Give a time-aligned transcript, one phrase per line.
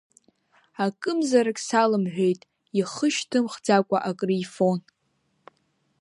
[0.85, 2.41] Акымзарак салымҳәеит,
[2.79, 4.79] ихы шьҭымхӡакәа акрифон.